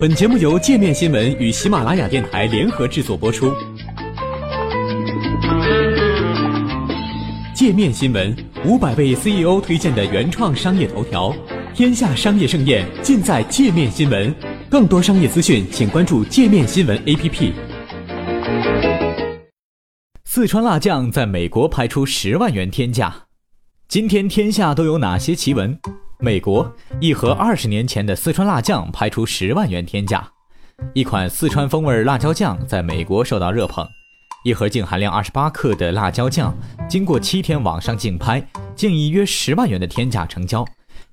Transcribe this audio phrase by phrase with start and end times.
[0.00, 3.52] 本节目由界面新闻与喜马拉雅电台联合制作播出。
[7.52, 8.32] 界面新闻
[8.64, 11.34] 五百位 CEO 推荐的原创商业头条，
[11.74, 14.32] 天下商业盛宴尽在界面新闻。
[14.70, 17.52] 更多商业资讯，请关注界面新闻 APP。
[20.24, 23.24] 四川辣酱在美国拍出十万元天价，
[23.88, 25.76] 今天天下都有哪些奇闻？
[26.20, 30.28] 美国一盒二十年前的四川辣酱拍出十万元天价，
[30.92, 33.86] 一款四川风味辣椒酱在美国受到热捧。
[34.42, 36.52] 一盒净含量二十八克的辣椒酱，
[36.88, 38.44] 经过七天网上竞拍，
[38.74, 40.64] 竟以约十万元的天价成交。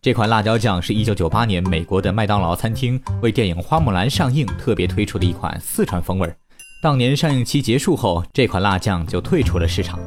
[0.02, 6.28] 这款辣椒酱是一九九八年美国的麦当劳餐厅为电影《花木兰》上映特别推出的一款四川风味。
[6.82, 10.00] 当年上映期结束后，这款辣酱就退出了市场。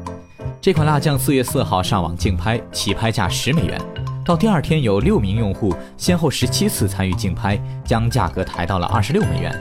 [0.59, 3.79] 这款辣酱四月四号上网竞拍，起拍价十美元。
[4.29, 9.51] 到第二天，有六名用户先后十七次参与竞拍，将价格抬到了二十六美元。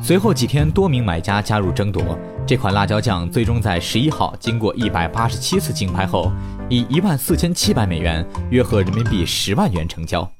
[0.00, 6.30] 随后几天，多名买家加入争夺，这款辣椒酱最终在十一号经过一百八十七次竞拍后，
[6.68, 10.30] 以一万四千七百美元（约合人民币十万元）成交。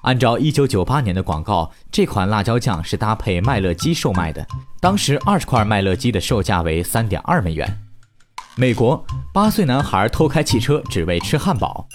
[0.00, 4.42] 按照一九九八年的广告，这款辣椒酱是搭配麦乐鸡售卖的，
[4.80, 7.78] 当时二十块麦乐鸡的售价为三点二美元。
[8.54, 9.04] 美国
[9.34, 11.86] 八岁男孩偷开汽车只为吃汉堡。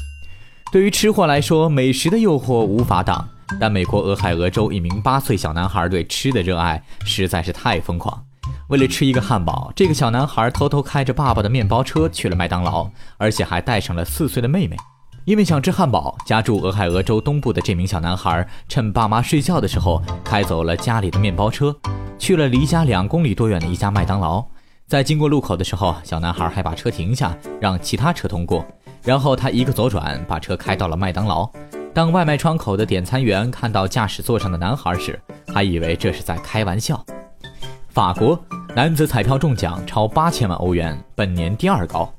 [0.72, 3.28] 对于吃货来说，美食的诱惑无法挡。
[3.60, 8.24] 但美国俄亥俄州一名八岁小男孩对吃的热爱实在是太疯狂。
[8.70, 14.78] 为了吃一个汉堡，这个小男孩偷偷开着爸爸的面包车去了麦当劳，而且还带上了四岁的妹妹。
[15.26, 21.76] 因为想吃汉堡，家住俄亥俄州东部的这名小男孩趁爸妈睡觉的时候，开走了家里的面包车，
[22.18, 24.42] 去了离家两公里多远的一家麦当劳。
[24.88, 28.66] 在经过路口的时候，小男孩还把车停下，让其他车通过。
[29.04, 31.50] 然后他一个左转，把车开到了麦当劳。
[31.94, 35.20] 当外卖窗口的点餐员看到驾驶座上的男孩时，
[35.54, 37.04] 还以为这是在开玩笑。
[37.90, 38.40] 法国
[38.76, 42.10] 男子彩票中奖超八千万欧元，本年第二高。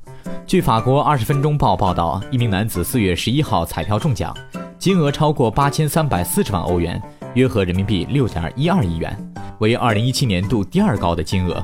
[0.46, 4.36] 据法国《二十分钟报》报道，一名男子四月十一号彩票中奖，
[4.78, 7.00] 金额超过八千三百四十万欧元，
[7.34, 9.16] 约合人民币六点一二亿元，
[9.60, 11.62] 为二零一七年度第二高的金额。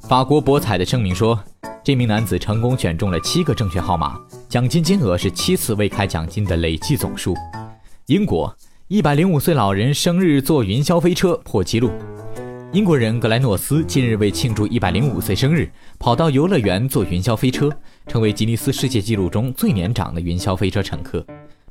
[0.00, 1.36] 法国博彩的声明说。
[1.88, 7.34] 这名男子成功选中了七个正确号码，奖金金额是七次未开奖金的累计总数。
[8.08, 8.54] 英国
[8.88, 11.90] 一百零五岁老人生日坐云霄飞车破纪录。
[12.74, 15.66] 英国人格莱诺斯近日为庆祝一百零五岁生日，
[15.98, 17.70] 跑到游乐园坐云霄飞车，
[18.06, 21.24] 成为吉尼斯世界纪录中最年长的云霄飞车乘客。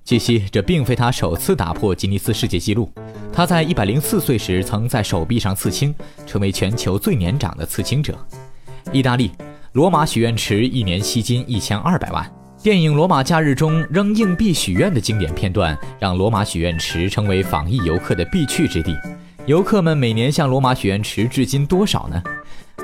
[0.04, 2.92] 据悉，这并非他首次打破吉尼斯世界纪录，
[3.32, 5.94] 他在一百零四岁时曾在手臂上刺青，
[6.26, 8.18] 成为全球最年长的刺青者。
[8.92, 9.30] 意大利。
[9.78, 12.28] 罗马许愿池一年吸金一千二百万。
[12.64, 18.98] 电影《罗马假日》中扔硬币许愿的经典片段，让罗马许愿池成为访艺游客的必去之地。
[19.46, 22.24] 游客们每年向罗马许愿池至今多少呢？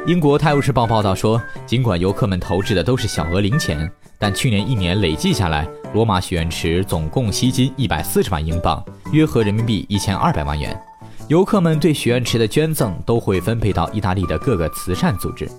[0.06, 10.80] 英国《泰晤士报》报道说，尽管游客们投掷的都是小额零钱，但去年一年累计下来，罗马许愿池总共吸金一百四十万英镑，约合人民币一千二百万元。
[11.28, 15.50] 游客们对许愿池的捐赠都会分配到意大利的各个慈善组织。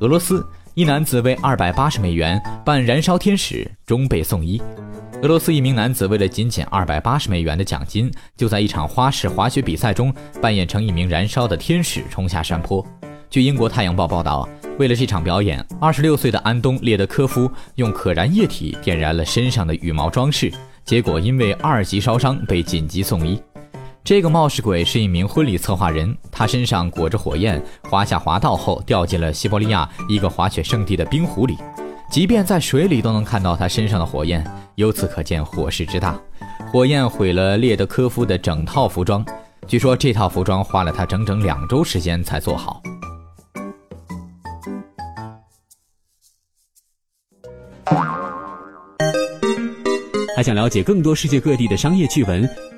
[0.00, 0.46] 俄罗斯。
[0.78, 4.62] 一男子为二百八十美元扮燃烧天使，终被送医。
[5.22, 12.86] 俄罗斯一名男子为了仅仅二百八十美元的奖金，就在一场花式滑雪比赛中扮演成一名燃烧的天使冲下山坡。
[13.28, 20.48] 据英国《太阳报》报道，为了这场表演，二十六岁的安东·列德科夫用可燃液体点燃了身上的羽毛装饰，
[20.84, 23.36] 结果因为二级烧伤被紧急送医。
[24.08, 31.58] 这个冒失鬼是一名婚礼策划人，他身上裹着火焰，滑下滑道后掉进了西伯利亚一个滑雪圣地的冰湖里，
[32.10, 34.42] 即便在水里都能看到他身上的火焰，
[34.76, 36.18] 由此可见火势之大。
[36.72, 39.22] 火焰毁了列德科夫的整套服装，
[39.66, 42.82] 据说这套服装花了他整整两周时间才做好。
[50.34, 52.48] 还想了解更多世界各地的商业趣闻？